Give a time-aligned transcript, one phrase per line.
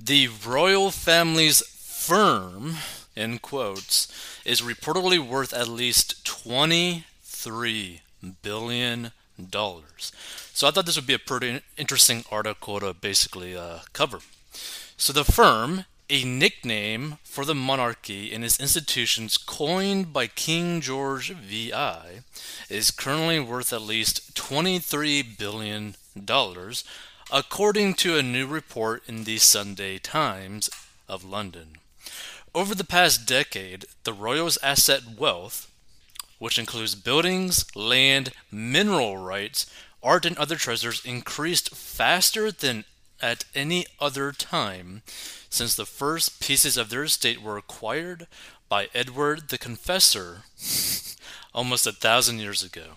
[0.00, 2.76] The royal family's firm,
[3.16, 4.06] in quotes,
[4.44, 8.00] is reportedly worth at least $23
[8.42, 9.10] billion.
[9.50, 14.20] So I thought this would be a pretty interesting article to basically uh, cover.
[14.96, 21.32] So the firm, a nickname for the monarchy and its institutions coined by King George
[21.32, 22.20] VI,
[22.70, 25.94] is currently worth at least $23 billion,
[27.30, 30.70] according to a new report in the Sunday Times
[31.06, 31.76] of London.
[32.54, 35.70] Over the past decade, the royals' asset wealth,
[36.38, 39.70] which includes buildings, land, mineral rights,
[40.02, 42.84] art, and other treasures, increased faster than
[43.20, 45.02] at any other time
[45.50, 48.26] since the first pieces of their estate were acquired
[48.70, 50.44] by Edward the Confessor
[51.54, 52.96] almost a thousand years ago.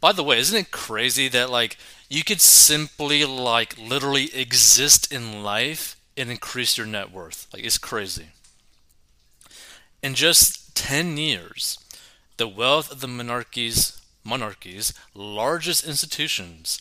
[0.00, 1.76] By the way, isn't it crazy that like
[2.14, 7.48] you could simply like literally exist in life and increase your net worth?
[7.52, 8.28] Like it's crazy.
[10.00, 11.78] In just 10 years,
[12.36, 16.80] the wealth of the monarchy's monarchy's largest institutions,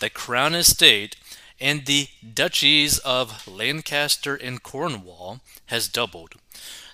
[0.00, 1.16] the crown estate
[1.58, 6.34] and the duchies of Lancaster and Cornwall has doubled.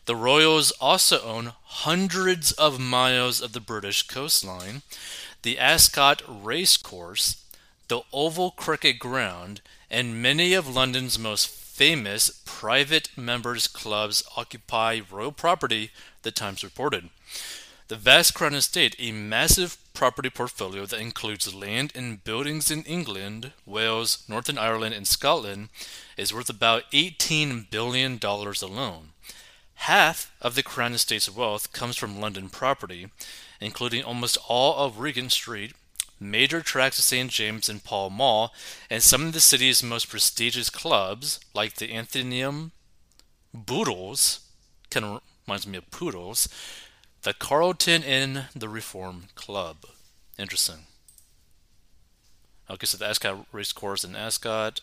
[0.06, 4.82] The royals also own hundreds of miles of the British coastline,
[5.42, 7.44] the Ascot Racecourse,
[7.90, 9.60] the Oval Cricket Ground,
[9.90, 15.90] and many of London's most famous private members' clubs occupy royal property,
[16.22, 17.10] the Times reported.
[17.88, 23.50] The vast Crown Estate, a massive property portfolio that includes land and buildings in England,
[23.66, 25.68] Wales, Northern Ireland, and Scotland,
[26.16, 29.08] is worth about $18 billion alone.
[29.74, 33.08] Half of the Crown Estate's wealth comes from London property,
[33.60, 35.72] including almost all of Regent Street,
[36.20, 37.30] major tracts of St.
[37.30, 38.52] James and Pall Mall,
[38.90, 42.72] and some of the city's most prestigious clubs, like the Athenaeum,
[43.54, 44.40] Boodles,
[44.90, 46.48] kind of reminds me of Poodles,
[47.22, 49.86] the Carlton and the Reform Club.
[50.38, 50.86] Interesting.
[52.68, 54.80] Okay, so the Ascot Racecourse in Ascot.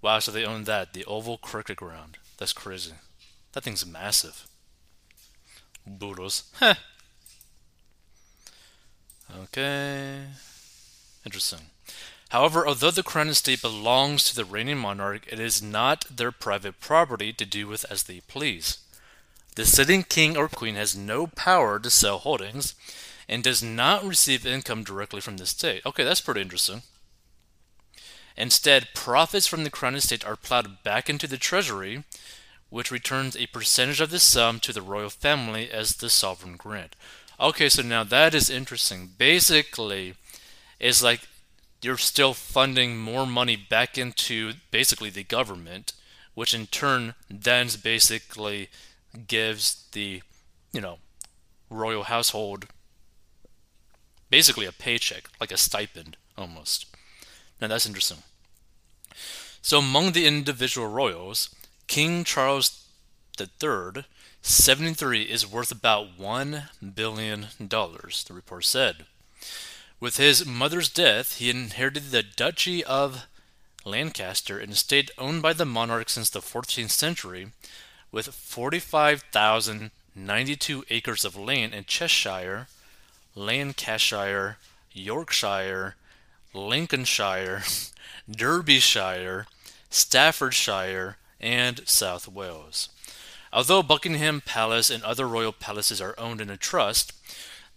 [0.00, 0.92] Wow, so they own that.
[0.92, 2.18] The Oval Cricket Ground.
[2.36, 2.92] That's crazy.
[3.52, 4.46] That thing's massive.
[5.84, 6.44] Boodles.
[6.60, 6.74] Heh.
[9.44, 10.24] Okay.
[11.24, 11.70] Interesting.
[12.30, 16.80] However, although the crown estate belongs to the reigning monarch, it is not their private
[16.80, 18.78] property to do with as they please.
[19.56, 22.74] The sitting king or queen has no power to sell holdings
[23.28, 25.84] and does not receive income directly from the state.
[25.84, 26.82] Okay, that's pretty interesting.
[28.36, 32.04] Instead, profits from the crown estate are plowed back into the treasury,
[32.70, 36.94] which returns a percentage of the sum to the royal family as the sovereign grant.
[37.40, 39.10] Okay, so now that is interesting.
[39.16, 40.14] Basically,
[40.80, 41.20] it's like
[41.82, 45.92] you're still funding more money back into basically the government,
[46.34, 48.68] which in turn then basically
[49.28, 50.22] gives the,
[50.72, 50.98] you know,
[51.70, 52.66] royal household
[54.30, 56.86] basically a paycheck, like a stipend almost.
[57.60, 58.18] Now that's interesting.
[59.62, 61.54] So among the individual royals,
[61.86, 62.84] King Charles
[63.38, 64.04] III,
[64.42, 69.04] 73, is worth about $1 billion, the report said.
[70.00, 73.26] With his mother's death, he inherited the Duchy of
[73.84, 77.48] Lancaster, an estate owned by the monarch since the 14th century,
[78.12, 82.68] with 45,092 acres of land in Cheshire,
[83.34, 84.58] Lancashire,
[84.92, 85.96] Yorkshire,
[86.54, 87.62] Lincolnshire,
[88.30, 89.46] Derbyshire,
[89.90, 92.88] Staffordshire, and South Wales.
[93.52, 97.12] Although Buckingham Palace and other royal palaces are owned in a trust,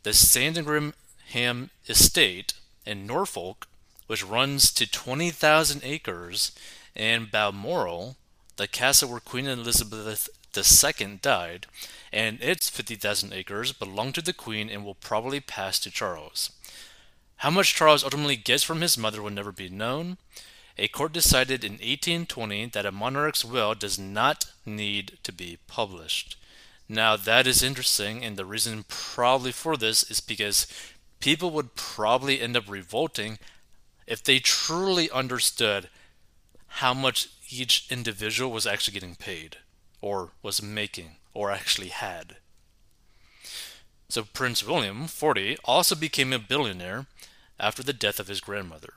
[0.04, 2.54] the Sandringham Estate
[2.86, 3.68] in Norfolk,
[4.08, 6.52] which runs to 20,000 acres,
[6.96, 8.18] and Balmoral,
[8.58, 11.68] the castle where Queen Elizabeth II died,
[12.12, 16.52] and its 50,000 acres belong to the Queen and will probably pass to Charles.
[17.38, 20.18] How much Charles ultimately gets from his mother will never be known.
[20.78, 26.38] A court decided in 1820 that a monarch's will does not need to be published.
[26.88, 30.68] Now, that is interesting, and the reason probably for this is because
[31.19, 33.40] people would probably end up revolting
[34.07, 35.90] if they truly understood
[36.68, 39.57] how much each individual was actually getting paid,
[40.01, 42.38] or was making, or actually had.
[44.10, 47.06] So Prince William, 40, also became a billionaire
[47.60, 48.94] after the death of his grandmother.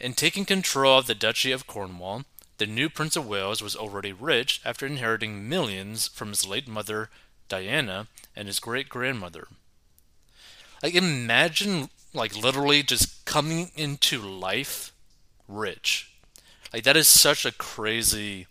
[0.00, 2.24] In taking control of the Duchy of Cornwall,
[2.58, 7.10] the new Prince of Wales was already rich after inheriting millions from his late mother,
[7.48, 9.48] Diana, and his great grandmother.
[10.82, 14.92] Like, imagine, like, literally just coming into life
[15.48, 16.10] rich
[16.72, 18.46] Like that is such a crazy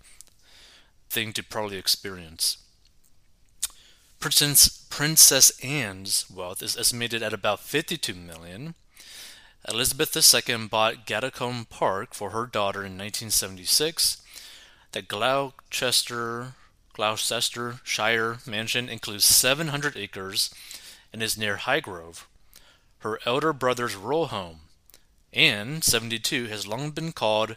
[1.09, 2.57] thing to probably experience.
[4.19, 8.75] Princess Princess Anne's wealth is estimated at about 52 million.
[9.68, 14.21] Elizabeth II bought Gadocombe Park for her daughter in 1976.
[14.92, 16.54] The Gloucester
[16.94, 20.54] Gloucester Shire mansion includes 700 acres
[21.12, 22.25] and is near Highgrove,
[23.00, 24.60] her elder brother's rural home.
[25.31, 27.56] Anne, 72, has long been called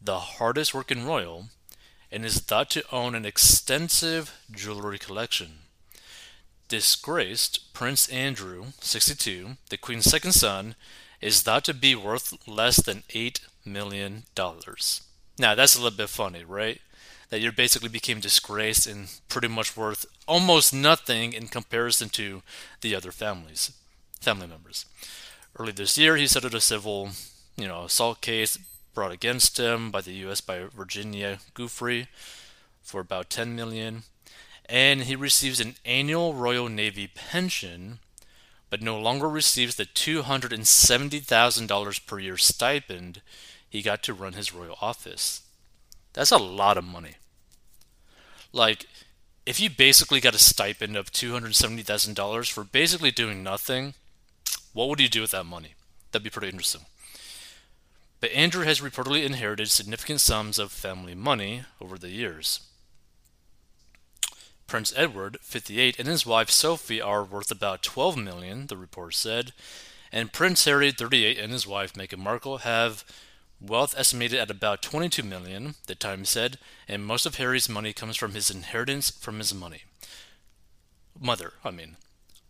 [0.00, 1.48] the hardest working royal
[2.10, 5.60] and is thought to own an extensive jewelry collection.
[6.68, 10.74] Disgraced Prince Andrew, 62, the Queen's second son,
[11.22, 14.24] is thought to be worth less than $8 million.
[14.36, 16.80] Now, that's a little bit funny, right?
[17.30, 22.42] That you basically became disgraced and pretty much worth almost nothing in comparison to
[22.82, 23.72] the other families,
[24.20, 24.84] family members.
[25.58, 27.10] Early this year, he settled a civil,
[27.56, 28.58] you know, assault case
[28.94, 30.40] brought against him by the U.S.
[30.40, 32.08] by Virginia Giuffre
[32.82, 34.02] for about 10 million,
[34.66, 38.00] and he receives an annual Royal Navy pension,
[38.72, 43.20] but no longer receives the $270,000 per year stipend
[43.68, 45.42] he got to run his royal office.
[46.14, 47.16] That's a lot of money.
[48.50, 48.86] Like,
[49.44, 53.92] if you basically got a stipend of $270,000 for basically doing nothing,
[54.72, 55.74] what would you do with that money?
[56.10, 56.86] That'd be pretty interesting.
[58.20, 62.60] But Andrew has reportedly inherited significant sums of family money over the years.
[64.72, 69.52] Prince Edward, 58, and his wife Sophie are worth about 12 million, the report said,
[70.10, 73.04] and Prince Harry, 38, and his wife Meghan Markle have
[73.60, 76.56] wealth estimated at about 22 million, the Times said,
[76.88, 79.82] and most of Harry's money comes from his inheritance from his money.
[81.20, 81.98] Mother, I mean.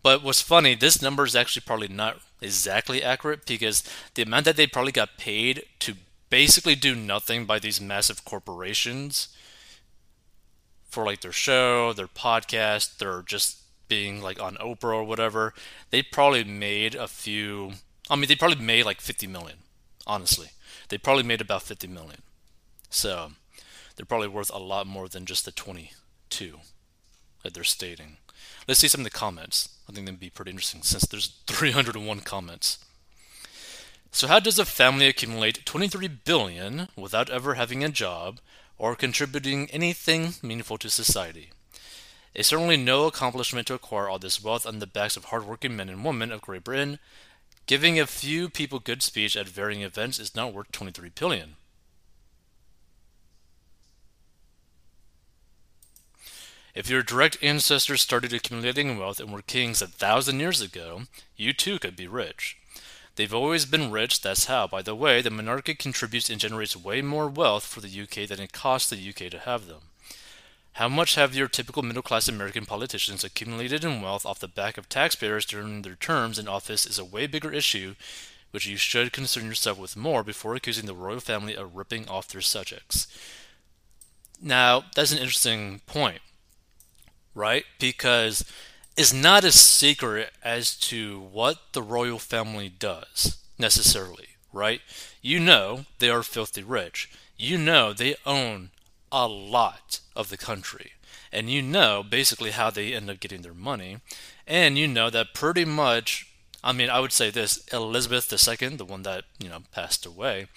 [0.01, 3.83] But what's funny, this number is actually probably not exactly accurate because
[4.13, 5.95] the amount that they probably got paid to
[6.29, 9.27] basically do nothing by these massive corporations
[10.93, 13.57] for like their show, their podcast, their just
[13.87, 15.53] being like on Oprah or whatever,
[15.89, 17.73] they probably made a few.
[18.09, 19.57] I mean, they probably made like 50 million,
[20.05, 20.49] honestly.
[20.89, 22.21] They probably made about 50 million.
[22.89, 23.31] So
[23.95, 26.59] they're probably worth a lot more than just the 22
[27.41, 28.17] that they're stating.
[28.67, 29.69] Let's see some of the comments.
[29.89, 32.85] I think that'd be pretty interesting since there's 301 comments.
[34.11, 38.39] So how does a family accumulate 23 billion without ever having a job
[38.77, 41.51] or contributing anything meaningful to society?
[42.33, 45.89] It's certainly no accomplishment to acquire all this wealth on the backs of hardworking men
[45.89, 46.99] and women of Great Britain.
[47.67, 51.55] Giving a few people good speech at varying events is not worth 23 billion.
[56.73, 61.03] If your direct ancestors started accumulating wealth and were kings a thousand years ago,
[61.37, 62.57] you too could be rich.
[63.15, 64.67] They've always been rich, that's how.
[64.67, 68.39] By the way, the monarchy contributes and generates way more wealth for the UK than
[68.39, 69.81] it costs the UK to have them.
[70.73, 74.77] How much have your typical middle class American politicians accumulated in wealth off the back
[74.77, 77.93] of taxpayers during their terms in office is a way bigger issue,
[78.49, 82.27] which you should concern yourself with more before accusing the royal family of ripping off
[82.27, 83.07] their subjects.
[84.41, 86.21] Now, that's an interesting point
[87.35, 87.65] right?
[87.79, 88.45] Because
[88.95, 94.81] it's not a secret as to what the royal family does necessarily, right?
[95.21, 97.11] You know they are filthy rich.
[97.37, 98.69] You know they own
[99.11, 100.93] a lot of the country.
[101.31, 103.97] And you know basically how they end up getting their money.
[104.45, 106.27] And you know that pretty much,
[106.63, 110.47] I mean, I would say this Elizabeth II, the one that, you know, passed away,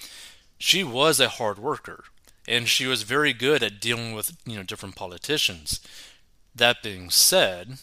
[0.59, 2.05] she was a hard worker.
[2.47, 5.81] And she was very good at dealing with, you know, different politicians.
[6.55, 7.79] That being said,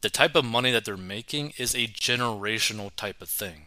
[0.00, 3.66] the type of money that they're making is a generational type of thing,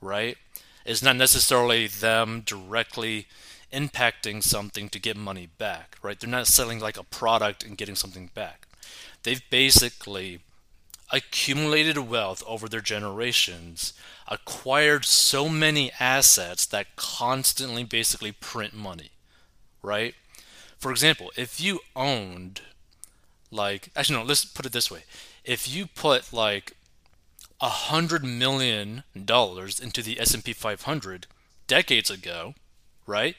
[0.00, 0.36] right?
[0.84, 3.26] It's not necessarily them directly
[3.72, 6.18] impacting something to get money back, right?
[6.18, 8.66] They're not selling like a product and getting something back.
[9.22, 10.40] They've basically
[11.10, 13.92] accumulated wealth over their generations,
[14.28, 19.10] acquired so many assets that constantly basically print money,
[19.82, 20.14] right?
[20.78, 22.62] For example, if you owned
[23.50, 25.04] like actually no, let's put it this way.
[25.44, 26.72] If you put like
[27.60, 31.26] a hundred million dollars into the S&P 500
[31.66, 32.54] decades ago,
[33.06, 33.36] right?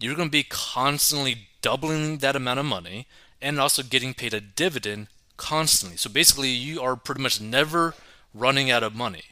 [0.00, 3.06] You're going to be constantly doubling that amount of money
[3.40, 5.06] and also getting paid a dividend
[5.36, 5.96] constantly.
[5.96, 7.94] So basically, you are pretty much never
[8.34, 9.24] running out of money,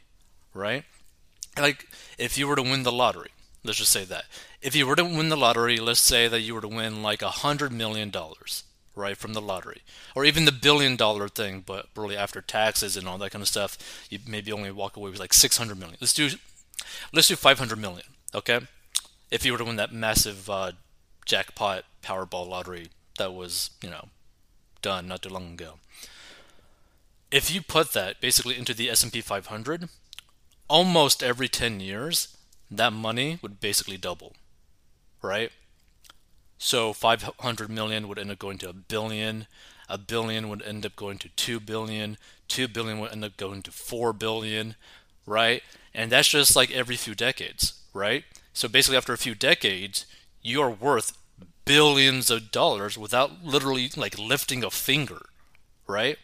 [0.53, 0.85] right?
[1.57, 1.87] Like
[2.17, 3.31] if you were to win the lottery,
[3.63, 4.25] let's just say that
[4.61, 7.21] if you were to win the lottery, let's say that you were to win like
[7.21, 8.63] a hundred million dollars,
[8.95, 9.81] right, from the lottery,
[10.15, 13.47] or even the billion dollar thing, but really after taxes and all that kind of
[13.47, 13.77] stuff,
[14.09, 15.97] you maybe only walk away with like six hundred million.
[16.01, 16.29] Let's do,
[17.13, 18.05] let's do five hundred million,
[18.35, 18.61] okay?
[19.31, 20.73] if you were to win that massive uh,
[21.25, 24.09] jackpot Powerball lottery that was, you know,
[24.81, 25.75] done not too long ago.
[27.31, 29.87] If you put that basically into the S&P 500,
[30.67, 32.35] almost every 10 years,
[32.69, 34.33] that money would basically double,
[35.21, 35.51] right?
[36.63, 39.47] So 500 million would end up going to a billion,
[39.89, 43.63] a billion would end up going to 2 billion, 2 billion would end up going
[43.63, 44.75] to 4 billion,
[45.25, 45.63] right?
[45.91, 48.25] And that's just like every few decades, right?
[48.53, 50.05] So basically, after a few decades,
[50.43, 51.17] you are worth
[51.65, 55.29] billions of dollars without literally like lifting a finger,
[55.87, 56.19] right?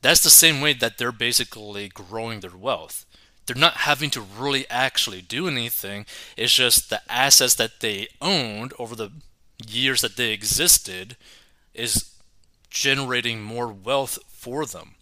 [0.00, 3.04] That's the same way that they're basically growing their wealth.
[3.44, 6.06] They're not having to really actually do anything.
[6.34, 9.12] It's just the assets that they owned over the
[9.66, 11.16] years that they existed
[11.74, 12.14] is
[12.70, 14.94] generating more wealth for them.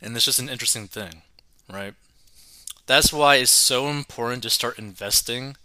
[0.00, 1.22] And it's just an interesting thing,
[1.72, 1.94] right?
[2.86, 5.56] That's why it's so important to start investing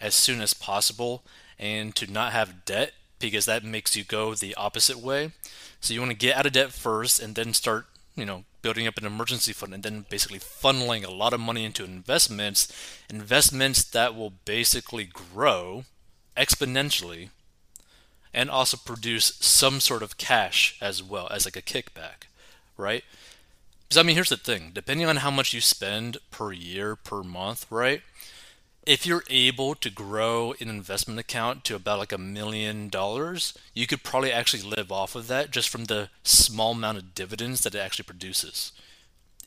[0.00, 1.22] as soon as possible
[1.58, 5.32] and to not have debt because that makes you go the opposite way.
[5.80, 7.86] So you want to get out of debt first and then start,
[8.16, 11.64] you know, building up an emergency fund and then basically funneling a lot of money
[11.64, 12.72] into investments,
[13.10, 15.84] investments that will basically grow
[16.36, 17.30] exponentially
[18.34, 22.26] and also produce some sort of cash as well as like a kickback,
[22.76, 23.04] right?
[23.82, 27.22] Because I mean, here's the thing: depending on how much you spend per year, per
[27.22, 28.02] month, right?
[28.84, 33.86] If you're able to grow an investment account to about like a million dollars, you
[33.86, 37.76] could probably actually live off of that just from the small amount of dividends that
[37.76, 38.72] it actually produces.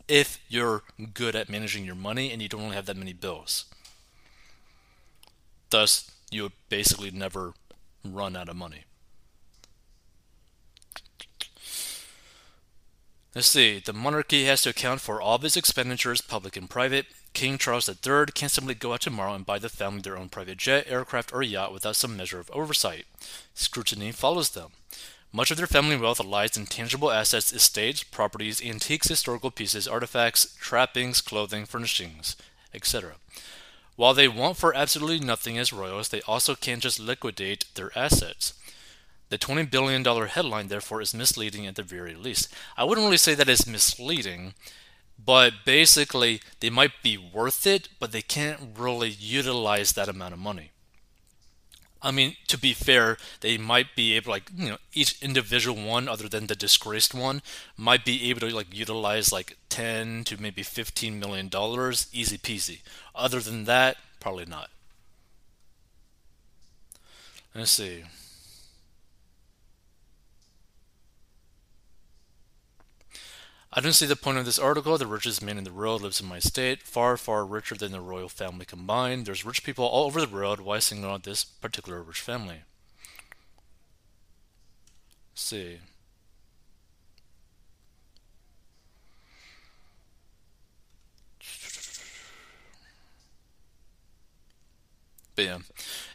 [0.08, 3.66] If you're good at managing your money and you don't really have that many bills.
[5.70, 7.54] Thus, you would basically never
[8.04, 8.86] run out of money.
[13.36, 13.80] Let's see.
[13.80, 17.08] The monarchy has to account for all of its expenditures, public and private.
[17.34, 20.58] King Charles III can't simply go out tomorrow and buy the family their own private
[20.58, 23.06] jet, aircraft, or yacht without some measure of oversight.
[23.54, 24.72] Scrutiny follows them.
[25.34, 30.56] Much of their family wealth lies in tangible assets, estates, properties, antiques, historical pieces, artifacts,
[30.62, 32.38] trappings, clothing, furnishings,
[32.74, 33.16] etc.
[33.96, 38.54] While they want for absolutely nothing as royals, they also can't just liquidate their assets.
[39.30, 42.54] The $20 billion headline, therefore, is misleading at the very least.
[42.78, 44.54] I wouldn't really say that it's misleading,
[45.24, 50.40] but basically, they might be worth it, but they can't really utilize that amount of
[50.40, 50.72] money.
[52.06, 56.08] I mean, to be fair, they might be able, like, you know, each individual one,
[56.08, 57.42] other than the disgraced one,
[57.76, 62.82] might be able to, like, utilize, like, 10 to maybe 15 million dollars, easy peasy.
[63.16, 64.70] Other than that, probably not.
[67.56, 68.04] Let's see.
[73.78, 74.98] I don't see the point of this article.
[74.98, 78.00] The richest man in the world lives in my state, far, far richer than the
[78.00, 79.26] royal family combined.
[79.26, 80.62] There's rich people all over the world.
[80.62, 82.62] Why single out this particular rich family?
[85.34, 85.80] Let's see.
[95.36, 95.58] But yeah,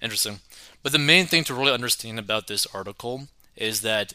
[0.01, 0.41] interesting.
[0.83, 4.15] But the main thing to really understand about this article is that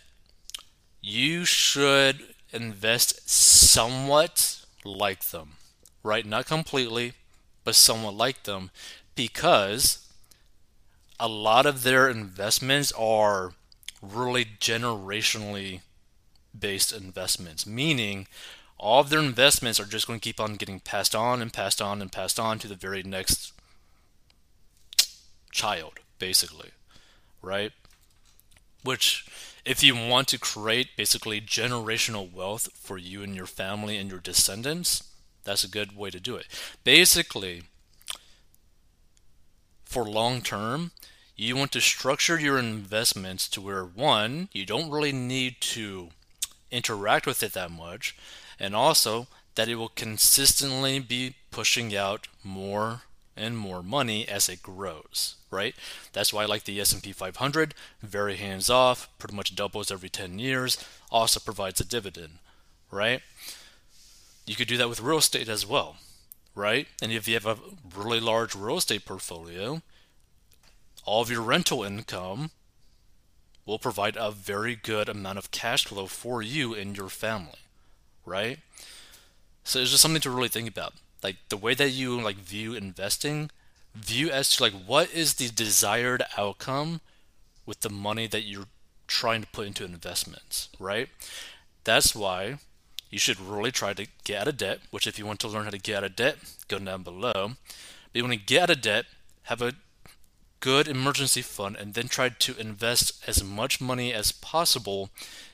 [1.00, 5.53] you should invest somewhat like them,
[6.03, 6.25] right?
[6.25, 7.13] Not completely,
[7.63, 8.71] but somewhat like them,
[9.15, 10.07] because
[11.19, 13.53] a lot of their investments are
[14.01, 15.81] really generationally
[16.57, 18.27] based investments, meaning
[18.77, 21.81] all of their investments are just going to keep on getting passed on and passed
[21.81, 23.53] on and passed on to the very next
[25.51, 26.71] child, basically,
[27.41, 27.71] right?
[28.83, 29.25] Which
[29.65, 34.19] if you want to create basically generational wealth for you and your family and your
[34.19, 35.03] descendants,
[35.43, 36.45] that's a good way to do it.
[36.84, 37.63] Basically,
[39.84, 40.91] for long term,
[41.36, 46.10] you want to structure your investments to where one, you don't really need to
[46.72, 48.15] interact with it that much,
[48.60, 53.01] and also that it will consistently be pushing out more
[53.38, 55.75] and more money as it grows, right?
[56.13, 60.39] That's why I like the S&P 500, very hands off, pretty much doubles every 10
[60.39, 62.39] years, also provides a dividend,
[62.92, 63.22] right?
[64.46, 65.98] You could do that with real estate as well,
[66.54, 66.88] right?
[67.01, 67.58] And if you have a
[67.96, 69.82] really large real estate portfolio,
[71.04, 72.51] all of your rental income
[73.65, 77.60] will provide a very good amount of cash flow for you and your family,
[78.25, 78.60] right?
[79.63, 80.94] So it's just something to really think about
[81.25, 83.50] like the way that you like view investing
[83.94, 87.01] view as to like what is the desired outcome
[87.65, 88.72] with the money that you're
[89.08, 91.10] trying to put into investments right
[91.84, 92.58] that's why
[93.10, 95.65] you should really try to get out of debt which if you want to learn
[95.65, 97.51] how to get out of debt go down below
[98.12, 99.05] but you want to get out of debt
[99.44, 99.74] have a
[100.65, 105.12] good emergency fund, and then try to invest as much money as possible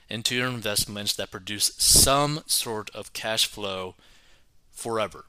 [0.10, 3.96] into your investments that produce some sort of cash flow
[4.72, 5.26] forever.